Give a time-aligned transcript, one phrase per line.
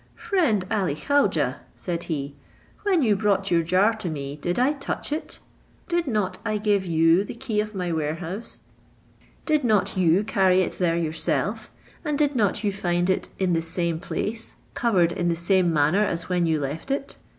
[0.15, 2.33] "Friend Ali Khaujeh," said he,
[2.81, 5.37] "when you brought your jar to me did I touch it?
[5.87, 8.61] did not I give you the key of my warehouse,
[9.45, 11.71] did not you carry it there yourself,
[12.03, 16.03] and did not you find it in the same place, covered in the same manner
[16.03, 17.19] as when you left it?